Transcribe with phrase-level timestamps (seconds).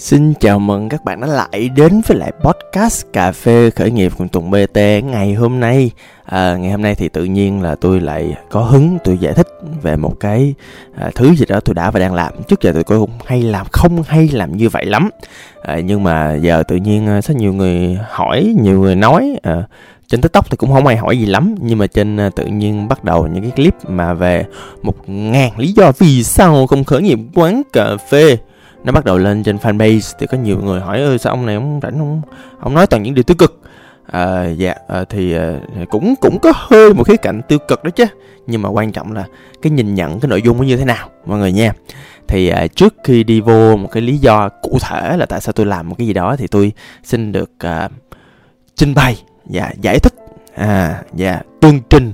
[0.00, 4.12] Xin chào mừng các bạn đã lại đến với lại podcast cà phê khởi nghiệp
[4.18, 5.90] cùng Tùng BT ngày hôm nay.
[6.24, 9.48] À, ngày hôm nay thì tự nhiên là tôi lại có hứng tôi giải thích
[9.82, 10.54] về một cái
[10.96, 12.32] à, thứ gì đó tôi đã và đang làm.
[12.48, 15.10] Trước giờ tôi cũng hay làm không hay làm như vậy lắm.
[15.62, 19.36] À, nhưng mà giờ tự nhiên à, rất nhiều người hỏi, nhiều người nói.
[19.42, 19.62] À,
[20.08, 22.88] trên tiktok thì cũng không ai hỏi gì lắm nhưng mà trên à, tự nhiên
[22.88, 24.44] bắt đầu những cái clip mà về
[24.82, 28.36] một ngàn lý do vì sao không khởi nghiệp quán cà phê
[28.84, 31.54] nó bắt đầu lên trên fanpage thì có nhiều người hỏi ơi sao ông này
[31.54, 32.22] ông rảnh không?
[32.60, 33.60] Ông nói toàn những điều tiêu cực.
[34.06, 35.54] À, dạ à, thì à,
[35.90, 38.04] cũng cũng có hơi một khía cạnh tiêu cực đó chứ.
[38.46, 39.24] Nhưng mà quan trọng là
[39.62, 41.72] cái nhìn nhận cái nội dung nó như thế nào mọi người nha.
[42.28, 45.52] Thì à, trước khi đi vô một cái lý do cụ thể là tại sao
[45.52, 46.72] tôi làm một cái gì đó thì tôi
[47.04, 47.88] xin được à,
[48.74, 50.14] trình bày và giải thích.
[50.54, 52.12] À dạ, và tương trình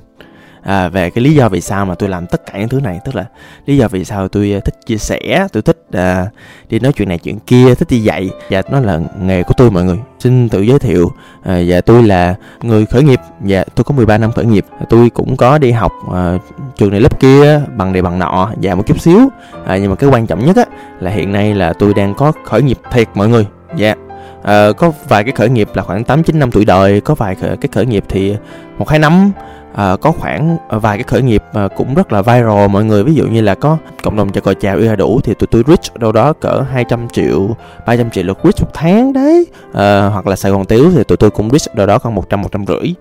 [0.67, 3.01] à, về cái lý do vì sao mà tôi làm tất cả những thứ này
[3.05, 3.25] tức là
[3.67, 6.27] lý do vì sao tôi ờ, thích chia sẻ tôi thích à,
[6.69, 8.31] đi nói chuyện này chuyện kia thích đi dạy.
[8.51, 9.99] Và nó là nghề của tôi mọi người.
[10.19, 11.13] Xin tự giới thiệu
[11.45, 13.21] à, và tôi là người khởi nghiệp.
[13.41, 14.65] Và tôi có 13 năm khởi nghiệp.
[14.89, 16.39] Tôi cũng có đi học à,
[16.77, 19.29] trường này lớp kia bằng này bằng nọ và một chút xíu.
[19.67, 20.65] À, nhưng mà cái quan trọng nhất á
[21.01, 23.47] là hiện nay là tôi đang có khởi nghiệp thiệt mọi người.
[23.77, 23.87] Dạ.
[23.87, 23.99] Yeah.
[24.43, 27.35] À, có vài cái khởi nghiệp là khoảng 8 9 năm tuổi đời, có vài
[27.35, 28.37] cái khởi nghiệp thì
[28.79, 29.33] một hai năm
[29.77, 32.69] uh, có khoảng vài cái khởi nghiệp uh, cũng rất là viral.
[32.71, 35.35] Mọi người ví dụ như là có cộng đồng chào còi chào yêu đủ thì
[35.35, 37.49] tụi tôi reach đâu đó cỡ 200 triệu
[37.87, 39.47] 300 triệu lượt reach một tháng đấy.
[39.69, 39.75] Uh,
[40.13, 42.67] hoặc là Sài Gòn Tiếu thì tụi tôi cũng reach đâu đó còn 100 100
[42.67, 42.95] rưỡi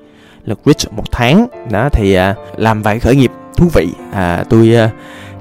[0.46, 1.48] lượt reach một tháng.
[1.72, 3.88] Đó thì uh, làm vài khởi nghiệp thú vị.
[4.12, 4.92] À, tôi uh,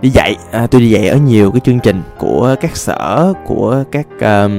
[0.03, 3.85] đi dạy à, tôi đi dạy ở nhiều cái chương trình của các sở của
[3.91, 4.51] các uh,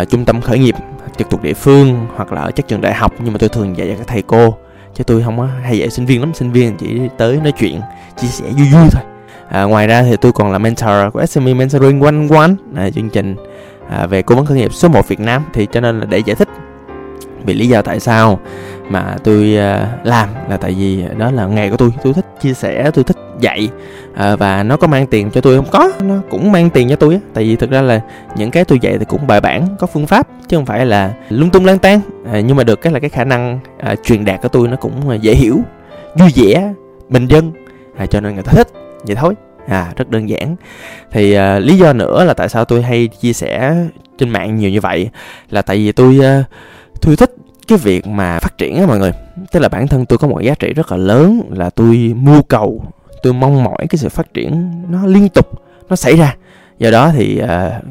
[0.00, 0.74] uh, trung tâm khởi nghiệp
[1.16, 3.12] trực thuộc địa phương hoặc là ở các trường đại học.
[3.18, 4.56] Nhưng mà tôi thường dạy cho các thầy cô
[4.94, 7.80] chứ tôi không có hay dạy sinh viên lắm sinh viên chỉ tới nói chuyện
[8.16, 9.02] chia sẻ vui vui thôi.
[9.48, 13.10] À, ngoài ra thì tôi còn là mentor của SME Mentoring One One à, chương
[13.10, 13.36] trình
[13.88, 15.42] à, về cố vấn khởi nghiệp số 1 Việt Nam.
[15.52, 16.48] Thì cho nên là để giải thích
[17.44, 18.40] vì lý do tại sao
[18.88, 21.90] mà tôi à, làm là tại vì đó là nghề của tôi.
[22.02, 23.68] Tôi thích chia sẻ tôi thích dạy.
[24.14, 25.66] À, và nó có mang tiền cho tôi không?
[25.70, 27.20] Có nó cũng mang tiền cho tôi á.
[27.34, 28.00] Tại vì thực ra là
[28.36, 31.12] những cái tôi dạy thì cũng bài bản có phương pháp chứ không phải là
[31.28, 33.94] lung tung lang tan à, ờ, nhưng mà được cái là cái khả năng à,
[34.04, 35.58] truyền đạt của tôi nó cũng dễ hiểu
[36.14, 36.72] vui vẻ
[37.08, 37.52] bình dân.
[37.96, 38.68] À, cho nên người ta thích
[39.02, 39.34] vậy thôi.
[39.68, 40.56] À rất đơn giản.
[41.10, 43.74] Thì à, lý do nữa là tại sao tôi hay chia sẻ
[44.18, 45.10] trên mạng nhiều như vậy
[45.50, 46.44] là tại vì tôi à,
[47.00, 47.36] tôi thích
[47.68, 49.12] cái việc mà phát triển á mọi người.
[49.52, 52.42] Tức là bản thân tôi có một giá trị rất là lớn là tôi mưu
[52.42, 52.84] cầu
[53.22, 55.46] tôi mong mỏi cái sự phát triển nó liên tục
[55.88, 56.36] nó xảy ra.
[56.78, 57.48] Do đó thì uh,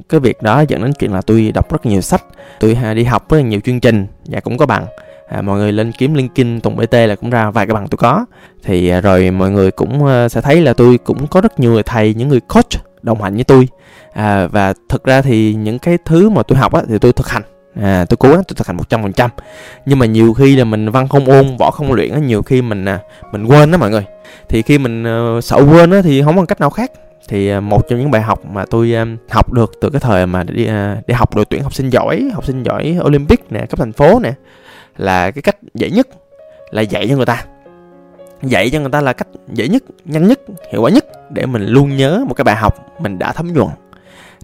[0.09, 2.23] cái việc đó dẫn đến chuyện là tôi đọc rất nhiều sách
[2.59, 4.85] tôi uh, đi học rất là nhiều chương trình và cũng có bằng.
[5.29, 7.97] À, mọi người lên kiếm linkedin tùng bt là cũng ra vài cái bằng tôi
[7.97, 8.25] có.
[8.63, 11.71] Thì à, rồi mọi người cũng à, sẽ thấy là tôi cũng có rất nhiều
[11.71, 12.69] người thầy những người coach
[13.01, 13.67] đồng hành với tôi.
[14.13, 17.29] À, và thực ra thì những cái thứ mà tôi học á, thì tôi thực
[17.29, 17.43] hành
[17.75, 19.29] à, tôi cố gắng tôi thực hành một trăm phần trăm.
[19.85, 22.61] Nhưng mà nhiều khi là mình văn không ôn võ không luyện á nhiều khi
[22.61, 22.99] mình à,
[23.31, 24.05] mình quên đó mọi người.
[24.49, 25.03] Thì khi mình
[25.37, 26.91] uh, sợ quên á thì không có cách nào khác.
[27.27, 30.25] Thì uh, một trong những bài học mà tôi uh, học được từ cái thời
[30.25, 33.51] mà đi à, uh, đi học đội tuyển học sinh giỏi học sinh giỏi olympic
[33.51, 34.33] nè cấp thành phố nè
[34.97, 36.07] là cái cách dễ nhất
[36.71, 37.45] là dạy cho người ta.
[38.43, 40.39] Dạy cho người ta là cách dễ nhất nhanh nhất
[40.71, 43.67] hiệu quả nhất để mình luôn nhớ một cái bài học mình đã thấm nhuần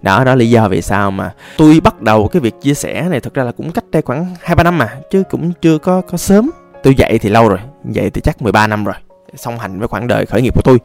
[0.02, 3.20] đó đó lý do vì sao mà tôi bắt đầu cái việc chia sẻ này.
[3.20, 6.00] Thực ra là cũng cách đây khoảng hai ba năm mà chứ cũng chưa có
[6.00, 6.50] có sớm.
[6.82, 7.58] Tôi dạy thì lâu rồi
[7.90, 8.94] dạy thì chắc 13 năm rồi
[9.34, 10.78] song hành với khoảng đời khởi nghiệp của tôi.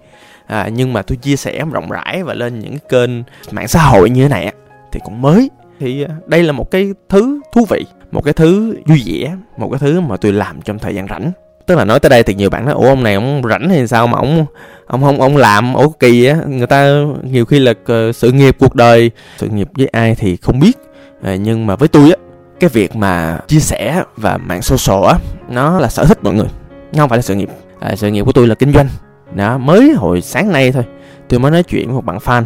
[0.48, 3.10] À, nhưng mà tôi chia sẻ rộng rãi và lên những kênh
[3.52, 4.54] mạng xã hội như thế này
[4.92, 5.50] thì cũng mới.
[5.80, 9.70] Thì à, đây là một cái thứ thú vị một cái thứ vui vẻ một
[9.72, 11.32] cái thứ mà tôi làm trong thời gian rảnh
[11.66, 13.88] tức là nói tới đây thì nhiều bạn nói ủa ông này ông rảnh hay
[13.88, 14.46] sao mà ông
[14.88, 16.38] ông không ông làm ủa kỳ á?
[16.48, 16.92] Người ta
[17.24, 20.78] nhiều khi là ờ, sự nghiệp cuộc đời sự nghiệp với ai thì không biết.
[21.24, 22.18] À, nhưng mà với tôi á
[22.60, 25.16] cái việc mà chia sẻ và mạng social á
[25.50, 26.48] nó là sở thích mọi người
[26.94, 27.50] nó không phải là sự nghiệp.
[27.80, 28.88] À, sự nghiệp của tôi là kinh doanh.
[29.36, 30.84] Đó mới hồi sáng nay thôi
[31.30, 32.44] tôi mới nói chuyện với một bạn fan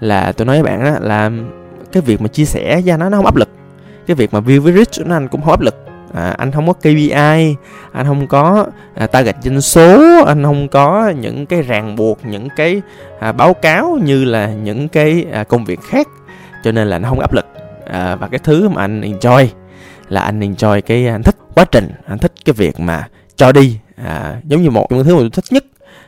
[0.00, 1.30] là tôi nói với bạn á là
[1.92, 3.48] cái việc mà chia sẻ ra nó nó không áp lực.
[4.06, 5.74] Cái việc mà view với reach nó anh cũng không áp lực
[6.14, 7.56] à, anh không có KPI
[7.92, 12.48] anh không có à, target doanh số anh không có những cái ràng buộc những
[12.56, 12.82] cái
[13.20, 16.08] à, báo cáo như là những cái à, công việc khác.
[16.64, 17.46] Cho nên là nó không áp lực.
[17.86, 19.46] À, và cái thứ mà anh enjoy
[20.08, 23.52] là anh enjoy cái à, anh thích quá trình anh thích cái việc mà cho
[23.52, 23.78] đi.
[24.04, 25.64] À, giống như một trong những thứ mà tôi thích nhất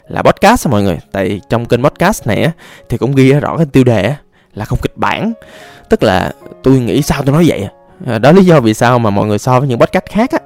[0.09, 0.99] là podcast mọi người.
[1.13, 2.53] Tại trong kênh podcast này á,
[2.89, 4.15] thì cũng ghi rõ cái tiêu đề
[4.55, 5.33] là không kịch bản.
[5.89, 6.33] Tức là
[6.63, 7.69] tôi nghĩ sao tôi nói vậy
[8.07, 10.39] à, đó lý do vì sao mà mọi người so với những podcast khác á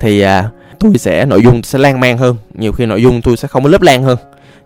[0.00, 2.36] thì à, tôi sẽ nội dung sẽ lan man hơn.
[2.54, 4.18] Nhiều khi nội dung tôi sẽ không có lớp lan hơn.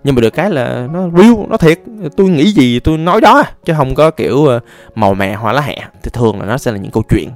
[0.04, 1.78] Nhưng mà được cái là nó real nó thiệt.
[2.16, 4.60] Tôi nghĩ gì tôi nói đó chứ không có kiểu ờ,
[4.94, 5.78] màu mè hoa lá hẹ.
[6.02, 7.30] Thì thường là nó sẽ là những câu chuyện.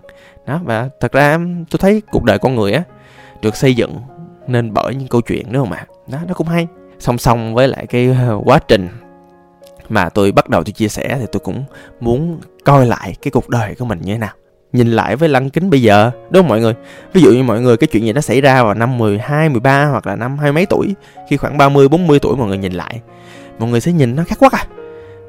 [0.47, 1.38] Đó và thật ra
[1.70, 2.82] tôi thấy cuộc đời con người á
[3.43, 3.97] được xây dựng
[4.47, 5.87] nên bởi những câu chuyện đúng không ạ?
[6.06, 6.67] Đó nó cũng hay.
[6.99, 8.88] Song song với lại cái ờ, quá trình
[9.88, 11.64] mà tôi bắt đầu tôi chia sẻ thì tôi cũng
[12.00, 14.32] muốn coi lại cái cuộc đời của mình như thế nào
[14.72, 16.75] nhìn lại với lăng kính bây giờ đúng không mọi người?
[17.12, 19.84] Ví dụ như mọi người cái chuyện gì nó xảy ra vào năm 12, 13
[19.84, 20.94] hoặc là năm hai mấy tuổi
[21.28, 23.00] khi khoảng 30, 40 tuổi mọi người nhìn lại
[23.61, 24.64] mọi người sẽ nhìn nó khác quá à.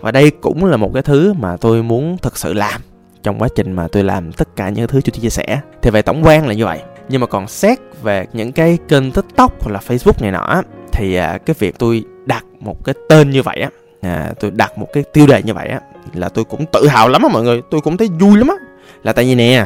[0.01, 2.81] Và đây cũng là một cái thứ mà tôi muốn thực sự làm
[3.23, 5.59] trong quá trình mà tôi làm tất cả những thứ tôi chia sẻ.
[5.81, 6.79] Thì về tổng quan là như vậy.
[7.09, 10.61] Nhưng mà còn xét về những cái kênh tiktok hoặc là facebook này nọ
[10.91, 13.69] thì à, cái việc tôi đặt một cái tên như vậy á
[14.01, 15.79] à, tôi đặt một cái tiêu đề như vậy á
[16.13, 17.61] là tôi cũng tự hào lắm á mọi người.
[17.71, 18.55] Tôi cũng thấy vui lắm á
[19.03, 19.65] là tại vì nè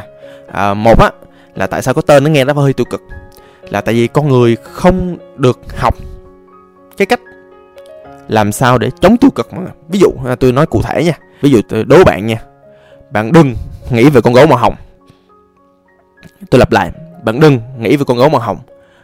[0.51, 1.09] à, một á
[1.55, 3.01] là tại sao có tên nó nghe nó hơi tiêu cực?
[3.69, 5.95] Là tại vì con người không được học
[6.97, 7.19] cái cách
[8.27, 9.71] làm sao để chống tiêu cực mà.
[9.89, 11.13] Ví dụ à, tôi nói cụ thể nha.
[11.41, 12.41] Ví dụ tôi đố bạn nha.
[13.11, 13.55] Bạn đừng
[13.91, 14.75] nghĩ về con gấu màu hồng.
[16.49, 16.91] Tôi lặp lại
[17.23, 18.57] bạn đừng nghĩ về con gấu màu hồng.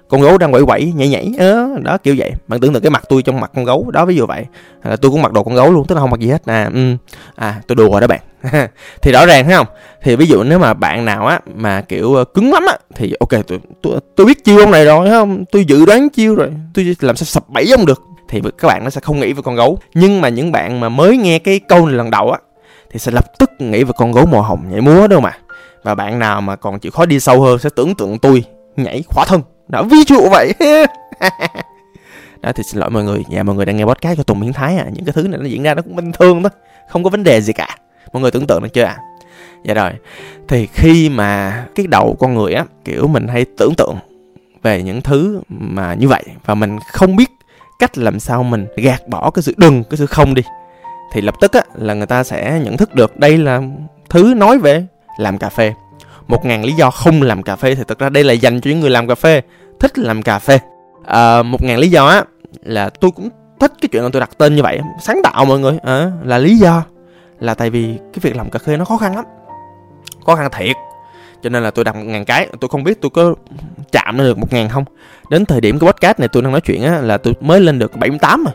[0.07, 2.33] Con gấu đang quẩy quẩy nhảy nhảy đó, đó kiểu vậy.
[2.47, 4.45] Bạn tưởng tượng cái mặt tôi trong mặt con gấu đó ví dụ vậy.
[4.81, 6.45] À, tôi cũng mặc đồ con gấu luôn tức là không mặc gì hết.
[6.45, 6.95] À ừ.
[7.35, 8.19] à tôi đùa đó bạn.
[9.01, 9.67] thì rõ ràng thấy không?
[10.03, 13.13] Thì ví dụ nếu mà bạn nào á mà kiểu ờ, cứng lắm á thì
[13.19, 15.45] ok tôi tôi, tôi biết chiêu ông này rồi không?
[15.51, 18.01] Tôi dự đoán chiêu rồi tôi làm sao sập bẫy ông được.
[18.29, 19.79] Thì các bạn nó sẽ không nghĩ về con gấu.
[19.93, 22.39] Nhưng mà những bạn mà mới nghe cái câu này lần đầu á
[22.91, 25.38] thì sẽ lập tức nghĩ về con gấu màu hồng nhảy múa đâu mà.
[25.83, 28.43] Và bạn nào mà còn chịu khó đi sâu hơn sẽ tưởng tượng tôi
[28.75, 29.41] nhảy khỏa thân.
[29.67, 30.53] Đã ví dụ vậy.
[32.41, 33.23] Đó thì xin lỗi mọi người.
[33.29, 34.85] Dạ mọi người đang nghe podcast của tùng miến thái à.
[34.93, 36.49] Những cái thứ này nó diễn ra nó cũng bình thường thôi.
[36.89, 37.77] Không có vấn đề gì cả
[38.13, 38.98] mọi người tưởng tượng được chưa ạ?
[38.98, 39.04] À?
[39.63, 39.92] dạ rồi.
[40.48, 43.96] Thì khi mà cái đầu con người á kiểu mình hay tưởng tượng
[44.63, 47.30] về những thứ mà như vậy và mình không biết
[47.80, 50.42] cách làm sao mình gạt bỏ cái sự đừng cái sự không đi
[51.12, 53.62] thì lập tức á là người ta sẽ nhận thức được đây là
[54.10, 54.86] thứ nói về
[55.18, 55.74] làm cà phê.
[56.28, 58.69] Một ngàn lý do không làm cà phê thì thực ra đây là dành cho
[58.69, 59.42] những người làm cà phê
[59.80, 60.60] thích làm cà phê.
[61.06, 62.24] À, một ngàn lý do á
[62.63, 63.30] là tôi cũng
[63.60, 66.38] thích cái chuyện là tôi đặt tên như vậy sáng tạo mọi người à, là
[66.38, 66.84] lý do
[67.41, 69.25] là tại vì cái việc làm cà phê nó khó khăn lắm.
[70.25, 70.75] Khó khăn thiệt.
[71.43, 73.35] Cho nên là tôi đặt một ngàn cái tôi không biết tôi có
[73.91, 74.85] chạm được một ngàn không.
[75.29, 77.79] Đến thời điểm cái podcast này tôi đang nói chuyện á là tôi mới lên
[77.79, 78.51] được 78 mà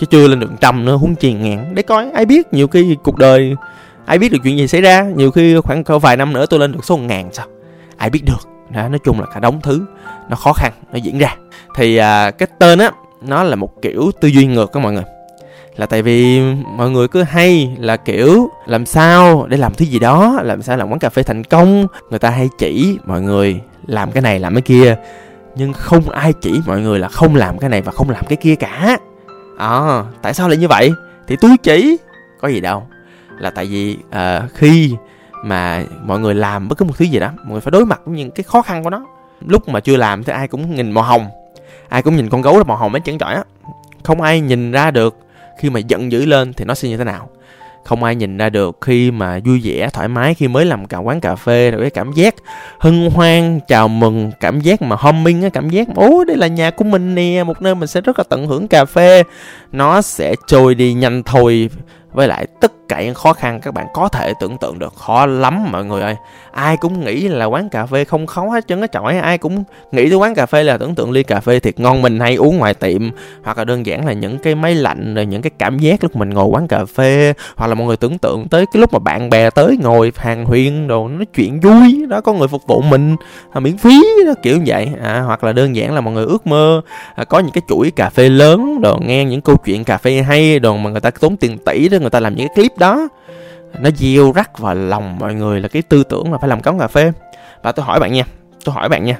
[0.00, 1.74] chứ chưa lên được trăm nữa huống chi ngàn.
[1.74, 3.56] Để coi ai biết nhiều khi cuộc đời
[4.06, 5.02] ai biết được chuyện gì xảy ra.
[5.02, 7.46] Nhiều khi khoảng vài năm nữa tôi lên được số ngàn sao.
[7.96, 8.48] Ai biết được.
[8.70, 9.86] Đó, nói chung là cả đống thứ
[10.28, 11.36] nó khó khăn nó diễn ra.
[11.76, 15.04] Thì à, cái tên á nó là một kiểu tư duy ngược các mọi người
[15.78, 16.40] là tại vì
[16.76, 20.76] mọi người cứ hay là kiểu làm sao để làm thứ gì đó làm sao
[20.76, 24.38] làm quán cà phê thành công người ta hay chỉ mọi người làm cái này
[24.38, 24.96] làm cái kia.
[25.54, 28.36] Nhưng không ai chỉ mọi người là không làm cái này và không làm cái
[28.36, 28.98] kia cả.
[29.58, 30.92] À, tại sao lại như vậy?
[31.26, 31.96] Thì tôi chỉ.
[32.40, 32.86] Có gì đâu.
[33.38, 34.94] Là tại vì uh, khi
[35.44, 38.00] mà mọi người làm bất cứ một thứ gì đó mọi người phải đối mặt
[38.04, 39.06] với những cái khó khăn của nó.
[39.46, 41.26] Lúc mà chưa làm thì ai cũng nhìn màu hồng.
[41.88, 43.42] Ai cũng nhìn con gấu là màu hồng mấy trắng trọi á.
[44.02, 45.16] Không ai nhìn ra được
[45.58, 47.30] khi mà giận dữ lên thì nó sẽ như thế nào?
[47.84, 50.98] Không ai nhìn ra được khi mà vui vẻ, thoải mái khi mới làm cả
[50.98, 52.34] quán cà phê, rồi cái cảm giác
[52.78, 56.70] hân hoan, chào mừng, cảm giác mà homing á, cảm giác ố đây là nhà
[56.70, 59.22] của mình nè, một nơi mình sẽ rất là tận hưởng cà phê.
[59.72, 61.70] Nó sẽ trôi đi nhanh thôi,
[62.12, 65.26] với lại tất cả những khó khăn các bạn có thể tưởng tượng được khó
[65.26, 66.16] lắm mọi người ơi.
[66.52, 69.64] Ai cũng nghĩ là quán cà phê không khó hết trơn á chọi ai cũng
[69.92, 72.34] nghĩ tới quán cà phê là tưởng tượng ly cà phê thiệt ngon mình hay
[72.34, 73.10] uống ngoài tiệm.
[73.44, 76.16] Hoặc là đơn giản là những cái máy lạnh rồi những cái cảm giác lúc
[76.16, 78.98] mình ngồi quán cà phê hoặc là mọi người tưởng tượng tới cái lúc mà
[78.98, 82.80] bạn bè tới ngồi hàng huyên đồ nói chuyện vui đó có người phục vụ
[82.82, 83.16] mình
[83.52, 84.88] à, miễn phí đó kiểu như vậy.
[85.02, 86.80] À, hoặc là đơn giản là mọi người ước mơ
[87.14, 90.22] à, có những cái chuỗi cà phê lớn đồ nghe những câu chuyện cà phê
[90.22, 92.77] hay đồ mà người ta tốn tiền tỷ đó người ta làm những cái clip
[92.78, 93.08] đó.
[93.80, 96.78] Nó gieo rắc vào lòng mọi người là cái tư tưởng là phải làm cống
[96.78, 97.12] cà phê.
[97.62, 98.24] Và tôi hỏi bạn nha,
[98.64, 99.18] tôi hỏi bạn nha,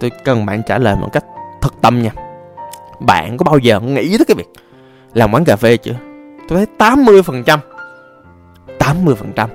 [0.00, 1.24] tôi cần bạn trả lời một cách
[1.60, 2.10] thật tâm nha.
[3.00, 4.48] Bạn có bao giờ nghĩ tới cái việc
[5.14, 5.94] làm quán cà phê chưa?
[6.48, 7.60] Tôi thấy 80 phần trăm
[8.78, 9.50] 80 phần trăm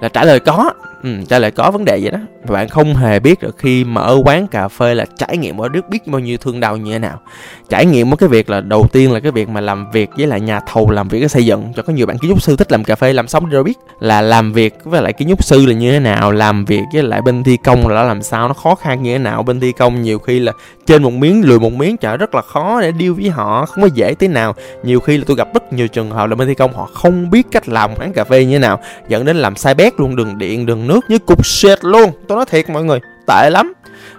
[0.00, 0.72] là trả lời có
[1.04, 2.18] ừ, trả lại có vấn đề vậy đó.
[2.44, 5.68] Và bạn không hề biết được khi mở quán cà phê là trải nghiệm ở
[5.68, 7.20] đức biết bao nhiêu thương đau như thế nào.
[7.68, 10.26] Trải nghiệm một cái việc là đầu tiên là cái việc mà làm việc với
[10.26, 12.56] lại nhà thầu làm việc cái xây dựng cho có nhiều bạn kiến trúc sư
[12.56, 15.44] thích làm cà phê làm xong rồi biết là làm việc với lại kiến trúc
[15.44, 18.48] sư là như thế nào làm việc với lại bên thi công là làm sao
[18.48, 19.42] nó khó khăn như thế nào.
[19.42, 20.52] Bên thi công nhiều khi là
[20.86, 23.82] trên một miếng lùi một miếng chợ rất là khó để deal với họ không
[23.82, 24.54] có dễ thế nào.
[24.82, 27.30] Nhiều khi là tôi gặp rất nhiều trường hợp là bên thi công họ không
[27.30, 30.16] biết cách làm quán cà phê như thế nào dẫn đến làm sai bét luôn
[30.16, 32.10] đường điện đường nước như cục sệt luôn.
[32.28, 33.72] Tôi nói thiệt mọi người, tệ lắm.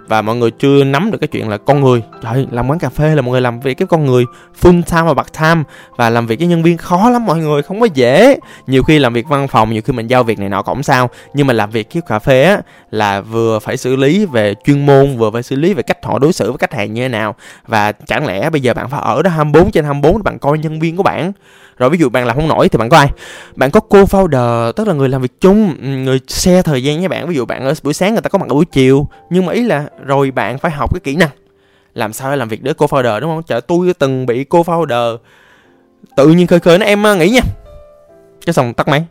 [0.08, 2.02] Và mọi người chưa nắm được cái chuyện là con người.
[2.22, 4.24] Trời, làm quán cà phê là mọi người làm việc cái con người
[4.60, 5.62] full time và part time
[5.96, 8.38] và làm việc với nhân viên khó lắm mọi người, không có dễ.
[8.66, 11.10] Nhiều khi làm việc văn phòng, nhiều khi mình giao việc này nọ cũng sao.
[11.34, 12.60] Nhưng mà làm việc cái cà phê á
[12.96, 16.18] là vừa phải xử lý về chuyên môn, vừa phải xử lý về cách họ
[16.18, 17.34] đối xử với khách hàng như thế nào.
[17.66, 20.80] Và chẳng lẽ bây giờ bạn phải ở đó 24 trên 24 bạn coi nhân
[20.80, 21.32] viên của bạn?
[21.78, 23.08] Rồi ví dụ bạn làm không nổi thì bạn có ai?
[23.56, 26.98] Bạn có cô founder tức là người làm việc chung ừ, người share thời gian
[26.98, 27.28] với bạn.
[27.28, 29.52] Ví dụ bạn ở buổi sáng người ta có mặt ở buổi chiều, nhưng mà
[29.52, 31.30] ý là rồi bạn phải học cái kỹ năng.
[31.94, 33.42] Làm sao để làm việc với cô founder đúng không?
[33.42, 35.16] Chợ tôi từng bị cô founder
[36.16, 37.42] tự nhiên khơi khơi nó em à, nghĩ nha.
[38.46, 39.04] Cái xong tắt máy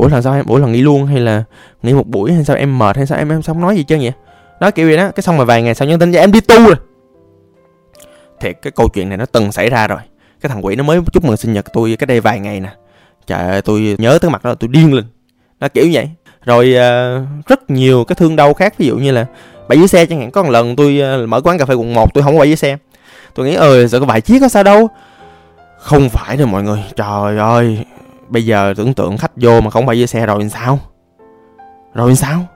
[0.00, 1.44] ủa là sao em ủa là nghỉ luôn hay là
[1.82, 3.98] nghỉ một buổi hay sao em mệt hay sao em em không nói gì chứ
[4.00, 4.12] vậy?
[4.60, 5.10] Đó kiểu vậy đó.
[5.10, 6.74] Cái xong rồi vài ngày sau nhắn tin cho em đi tu rồi.
[8.40, 9.98] Thiệt cái câu chuyện này nó từng xảy ra rồi.
[10.40, 12.70] Cái thằng quỷ nó mới chúc mừng sinh nhật tôi cái đây vài ngày nè.
[13.26, 15.04] Trời ơi tôi nhớ tới mặt đó tôi điên lên.
[15.60, 16.10] Nó kiểu vậy.
[16.44, 19.26] Rồi uh, rất nhiều cái thương đau khác ví dụ như là
[19.68, 20.30] bãi dưới xe chẳng hạn.
[20.30, 22.48] Có một lần tôi uh, mở quán cà phê quận 1 tôi không có bãi
[22.48, 22.76] dưới xe.
[23.34, 24.88] Tôi nghĩ ờ, ơi sợ có vài chiếc có sao đâu.
[25.78, 26.84] Không phải đâu mọi người.
[26.96, 27.84] Trời ơi
[28.30, 30.78] bây giờ tưởng tượng khách vô mà không phải dưới xe rồi làm sao?
[31.94, 32.46] Rồi làm sao?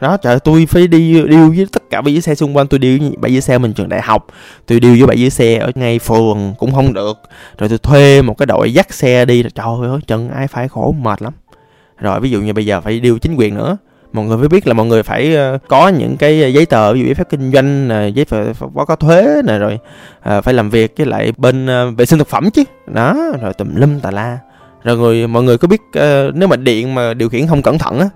[0.00, 2.66] Đó trời tôi phải đi điêu với tất cả bãi giữ xe xung quanh.
[2.66, 4.26] Tôi điêu với bãi giữ xe mình trường đại học.
[4.66, 7.18] Tôi điêu với bãi giữ xe ở ngay phường cũng không được.
[7.58, 9.42] Rồi tôi thuê một cái đội dắt xe đi.
[9.42, 11.32] Trời ơi chân ai phải khổ mệt lắm.
[11.98, 13.76] Rồi ví dụ như bây giờ phải điêu chính quyền nữa.
[14.12, 17.00] Mọi người phải biết là mọi người phải ờ, có những cái giấy tờ ví
[17.00, 19.78] dụ giấy phép kinh doanh này giấy phép báo cáo thuế này rồi
[20.20, 22.64] à, phải làm việc với lại bên ờ, vệ sinh thực phẩm chứ.
[22.86, 24.38] Đó rồi tùm lum tà la
[24.84, 27.78] rồi người mọi người có biết uh, nếu mà điện mà điều khiển không cẩn
[27.78, 28.08] thận á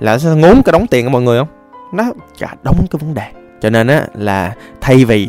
[0.00, 1.48] là sẽ ngốn cái đóng tiền của mọi người không?
[1.92, 2.04] Nó
[2.38, 3.26] cả đóng cái vấn đề.
[3.60, 5.28] Cho nên á là thay vì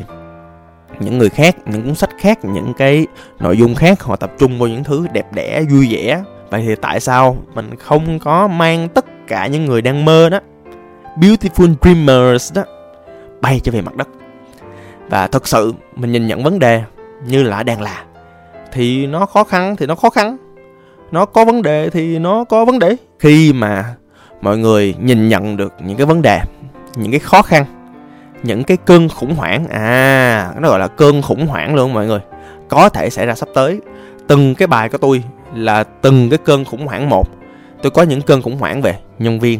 [0.99, 3.07] những người khác những cuốn sách khác những cái
[3.39, 6.75] nội dung khác họ tập trung vào những thứ đẹp đẽ vui vẻ vậy thì
[6.75, 10.39] tại sao mình không có mang tất cả những người đang mơ đó
[11.17, 12.63] beautiful dreamers đó
[13.41, 14.07] bay trở về mặt đất?
[15.09, 16.83] Và thật sự mình nhìn nhận vấn đề
[17.27, 18.03] như là đang là
[18.71, 20.37] thì nó khó khăn thì nó khó khăn
[21.13, 22.95] nó có vấn đề thì nó có vấn đề.
[23.19, 23.95] Khi mà
[24.41, 26.39] mọi người nhìn nhận được những cái vấn đề
[26.95, 27.65] những cái khó khăn
[28.43, 32.19] những cái cơn khủng hoảng à nó gọi là cơn khủng hoảng luôn mọi người
[32.69, 33.81] có thể xảy ra sắp tới.
[34.27, 35.23] Từng cái bài của tôi
[35.55, 37.27] là từng cái cơn khủng hoảng một.
[37.81, 39.59] Tôi có những cơn khủng hoảng về nhân viên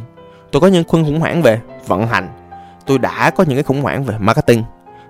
[0.51, 2.29] tôi có những cơn khủng hoảng về vận hành
[2.85, 4.63] tôi đã có những cái khủng hoảng về marketing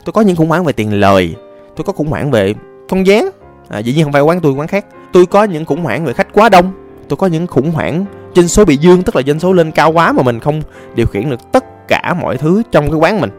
[0.06, 1.36] tôi có những khủng hoảng về tiền lời
[1.76, 2.54] tôi có khủng hoảng về
[2.90, 3.30] con dáng
[3.70, 6.14] à, dĩ nhiên không phải quán tôi quán khác tôi có những khủng hoảng về
[6.14, 6.72] khách quá đông.
[7.10, 8.06] Tôi có những khủng hoảng
[8.36, 10.62] doanh số bị dương tức là doanh số lên cao quá mà mình không
[10.96, 13.30] điều khiển được tất cả mọi thứ trong cái quán mình.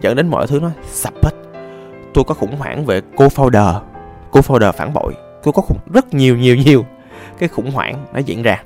[0.00, 1.30] Dẫn đến mọi thứ nó sập hết.
[2.14, 3.80] Tôi có khủng hoảng về cô founder.
[4.30, 5.14] Cô founder phản bội.
[5.42, 6.84] Tôi có khủng, rất nhiều nhiều nhiều
[7.38, 8.62] cái khủng hoảng nó diễn ra.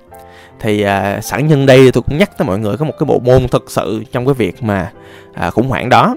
[0.61, 3.19] Thì à, sẵn nhân đây tôi cũng nhắc tới mọi người có một cái bộ
[3.19, 4.93] môn thực sự trong cái việc mà
[5.35, 6.17] à, khủng hoảng đó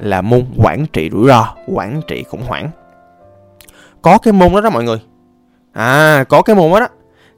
[0.00, 2.70] là môn quản trị rủi ro quản trị khủng hoảng.
[4.02, 4.98] Có cái môn đó đó mọi người
[5.76, 6.88] à có cái môn đó đó.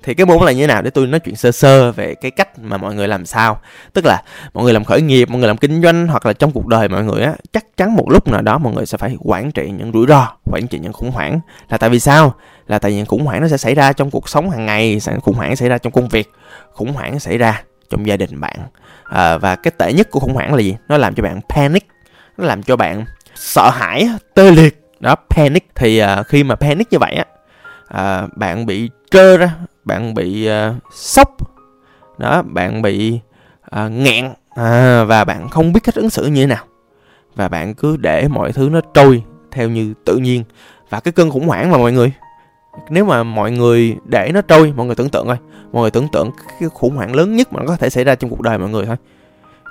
[0.02, 0.82] Thì cái môn là như thế nào?
[0.82, 3.60] Để tôi nói chuyện sơ sơ về cái cách mà mọi người làm sao.
[3.92, 4.22] Tức là
[4.54, 6.88] mọi người làm khởi nghiệp mọi người làm kinh doanh hoặc là trong cuộc đời
[6.88, 9.70] mọi người á chắc chắn một lúc nào đó mọi người sẽ phải quản trị
[9.78, 11.40] những rủi ro quản trị những khủng hoảng.
[11.68, 12.34] Là tại vì sao?
[12.66, 15.16] Là tại vì khủng hoảng nó sẽ xảy ra trong cuộc sống hàng ngày sẽ
[15.22, 16.32] khủng hoảng xảy ra trong công việc
[16.72, 18.56] khủng hoảng xảy ra trong gia đình bạn.
[19.04, 20.76] À, và cái tệ nhất của khủng hoảng là gì?
[20.88, 21.86] Nó làm cho bạn panic
[22.38, 23.04] nó làm cho bạn
[23.34, 24.80] sợ hãi tê liệt.
[25.00, 25.68] Đó panic.
[25.74, 27.24] Thì uh, khi mà panic như vậy á
[27.88, 29.54] à, bạn bị trơ ra
[29.84, 31.28] bạn bị à, sốc.
[32.18, 33.20] Đó bạn bị
[33.70, 34.32] à, nghẹn.
[34.54, 36.64] À, và bạn không biết cách ứng xử như thế nào.
[37.34, 40.44] Và bạn cứ để mọi thứ nó trôi theo như tự nhiên.
[40.90, 42.12] Và cái cơn khủng hoảng mà mọi người
[42.90, 45.38] nếu mà mọi người để nó trôi mọi người tưởng tượng thôi.
[45.72, 46.30] Mọi người tưởng tượng
[46.60, 48.68] cái khủng hoảng lớn nhất mà nó có thể xảy ra trong cuộc đời mọi
[48.68, 48.96] người thôi.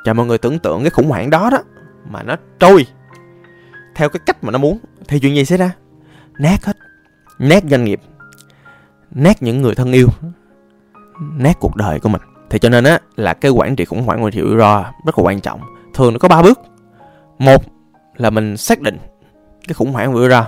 [0.06, 1.58] Cho mọi người tưởng tượng cái khủng hoảng đó đó
[2.10, 2.86] mà nó trôi
[3.96, 4.80] theo cái cách mà nó muốn.
[5.08, 5.72] Thì chuyện gì xảy ra?
[6.40, 6.78] Nát hết
[7.40, 8.02] nát doanh nghiệp
[9.12, 10.08] nát những người thân yêu
[11.20, 12.22] nát cuộc đời của mình.
[12.50, 15.18] Thì cho nên á là cái quản trị khủng hoảng quản trị rủi ro rất
[15.18, 15.62] là quan trọng.
[15.94, 16.60] Thường nó có ba bước.
[17.40, 17.64] Một
[18.18, 18.98] là mình xác định
[19.68, 20.46] cái khủng hoảng rủi ro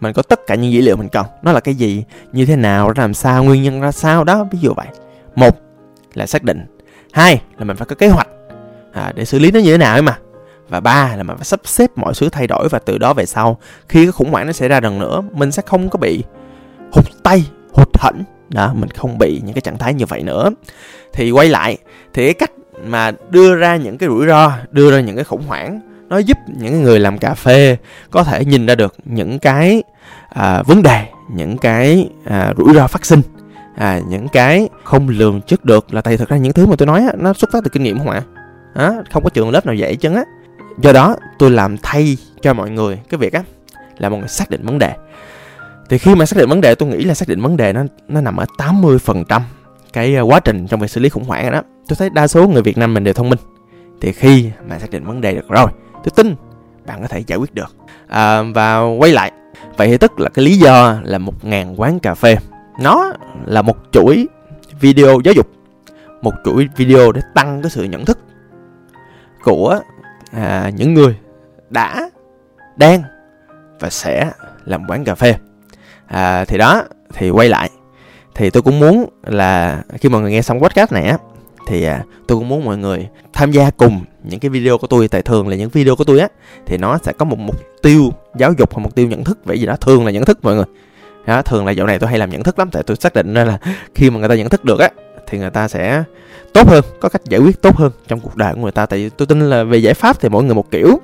[0.00, 1.26] mình có tất cả những dữ liệu mình cần.
[1.42, 4.58] Nó là cái gì như thế nào làm sao nguyên nhân ra sao đó ví
[4.58, 4.86] dụ vậy.
[5.34, 5.58] Một
[6.14, 6.66] là xác định.
[7.12, 8.28] Hai là mình phải có kế hoạch
[8.92, 10.18] à, để xử lý nó như thế nào ấy mà
[10.68, 13.26] và ba là mình phải sắp xếp mọi thứ thay đổi và từ đó về
[13.26, 13.58] sau
[13.88, 16.24] khi cái khủng hoảng nó xảy ra lần nữa mình sẽ không có bị
[16.92, 18.22] hụt tay hụt hẫng.
[18.48, 20.50] Đó mình không bị những cái trạng thái như vậy nữa.
[21.12, 21.76] Thì quay lại
[22.14, 22.50] thì cái cách
[22.84, 26.38] mà đưa ra những cái rủi ro đưa ra những cái khủng hoảng nó giúp
[26.46, 27.76] những người làm cà phê
[28.10, 29.82] có thể nhìn ra được những cái
[30.28, 33.20] à, vấn đề những cái à, rủi ro phát sinh.
[33.76, 36.86] À, những cái không lường trước được là tại thực ra những thứ mà tôi
[36.86, 38.22] nói á, nó xuất phát từ kinh nghiệm không ạ?
[38.74, 38.92] À?
[39.12, 40.24] không có trường lớp nào dạy chứ á
[40.78, 43.42] do đó tôi làm thay cho mọi người cái việc á
[43.98, 44.94] là mọi người xác định vấn đề.
[45.88, 47.84] Thì khi mà xác định vấn đề tôi nghĩ là xác định vấn đề nó
[48.08, 49.40] nó nằm ở 80%
[49.92, 51.62] cái ờ, quá trình trong việc xử lý khủng hoảng đó.
[51.88, 53.38] Tôi thấy đa số người Việt Nam mình đều thông minh.
[54.00, 56.34] Thì khi mà xác định vấn đề được rồi tôi tin
[56.86, 57.76] bạn có thể giải quyết được.
[58.08, 59.32] À, và quay lại.
[59.76, 62.36] Vậy thì tức là cái lý do là một ngàn quán cà phê.
[62.80, 63.12] Nó
[63.46, 64.26] là một chuỗi
[64.80, 65.46] video giáo dục
[66.22, 68.18] một chuỗi video để tăng cái sự nhận thức
[69.42, 69.80] của
[70.36, 71.16] à, những người
[71.70, 72.10] đã
[72.76, 73.02] đang
[73.80, 74.30] và sẽ
[74.64, 75.34] làm quán cà phê.
[76.06, 76.82] À, thì đó
[77.14, 77.70] thì quay lại.
[78.34, 81.18] Thì tôi cũng muốn là khi mọi người nghe xong podcast này á
[81.66, 85.08] thì à, tôi cũng muốn mọi người tham gia cùng những cái video của tôi.
[85.08, 86.28] Tại thường là những video của tôi á
[86.66, 89.38] thì nó sẽ có một mục tiêu giáo dục hoặc mục tiêu nhận thức.
[89.44, 90.64] Vậy gì đó thường là nhận thức mọi người.
[91.26, 92.70] Đó, thường là dạo này tôi hay làm nhận thức lắm.
[92.72, 93.58] Tại tôi xác định ra là
[93.94, 94.90] khi mà người ta nhận thức được á
[95.26, 96.04] thì người ta sẽ
[96.56, 98.86] tốt hơn, có cách giải quyết tốt hơn trong cuộc đời của người ta.
[98.86, 101.00] Tại vì tôi tin là về giải pháp thì mỗi người một kiểu.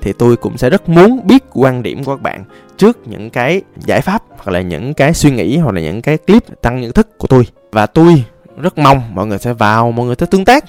[0.00, 2.44] Thì tôi cũng sẽ rất muốn biết quan điểm của các bạn
[2.76, 6.18] trước những cái giải pháp hoặc là những cái suy nghĩ hoặc là những cái
[6.18, 7.46] clip tăng nhận thức của tôi.
[7.72, 8.24] Và tôi
[8.60, 10.64] rất mong mọi người sẽ vào, mọi người sẽ tương tác.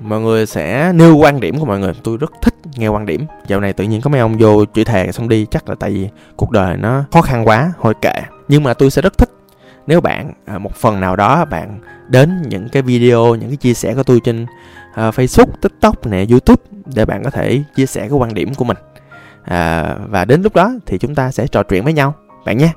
[0.00, 1.92] Mọi người sẽ nêu quan điểm của mọi người.
[2.02, 3.26] Tôi rất thích nghe quan điểm.
[3.46, 5.46] Dạo này tự nhiên có mấy ông vô chửi thề xong đi.
[5.50, 8.14] Chắc là tại vì cuộc đời nó khó khăn quá, thôi kệ.
[8.48, 9.30] Nhưng mà tôi sẽ rất thích
[9.86, 13.74] nếu bạn à, một phần nào đó bạn đến những cái video những cái chia
[13.74, 14.46] sẻ của tôi trên
[14.94, 16.62] à, Facebook, TikTok nè, YouTube
[16.94, 18.76] để bạn có thể chia sẻ cái quan điểm của mình.
[19.44, 22.14] À, và đến lúc đó thì chúng ta sẽ trò chuyện với nhau
[22.46, 22.70] bạn nhé.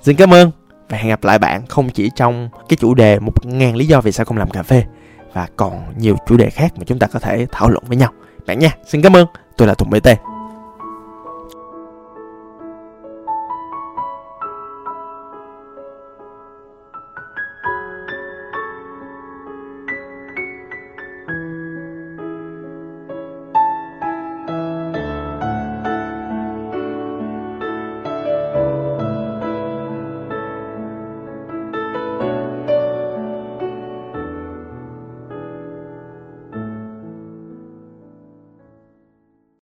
[0.00, 0.50] Xin cảm ơn
[0.88, 4.00] và hẹn gặp lại bạn không chỉ trong cái chủ đề một ngàn lý do
[4.00, 4.84] vì sao không làm cà phê
[5.32, 8.10] và còn nhiều chủ đề khác mà chúng ta có thể thảo luận với nhau.
[8.46, 9.26] Bạn nha xin cảm ơn.
[9.56, 10.31] Tôi là tùng bt